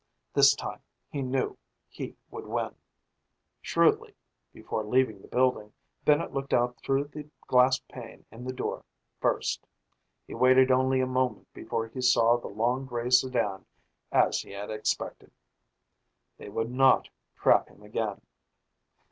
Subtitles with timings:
[0.33, 0.81] This time
[1.11, 2.73] he knew he would win.
[3.61, 4.15] Shrewdly,
[4.51, 5.73] before leaving the building,
[6.05, 8.83] Bennett looked out through the glass pane in the door
[9.19, 9.67] first.
[10.25, 13.67] He waited only a moment before he saw the long gray sedan
[14.11, 15.29] as he had expected.
[16.39, 18.21] They would not trap him again.